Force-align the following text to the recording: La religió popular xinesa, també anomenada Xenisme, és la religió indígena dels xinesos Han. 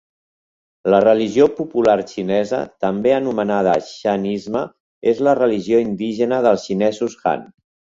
La 0.93 1.01
religió 1.05 1.47
popular 1.59 1.95
xinesa, 2.13 2.63
també 2.87 3.15
anomenada 3.19 3.77
Xenisme, 3.93 4.67
és 5.15 5.25
la 5.31 5.41
religió 5.45 5.87
indígena 5.91 6.45
dels 6.51 6.71
xinesos 6.73 7.21
Han. 7.33 7.51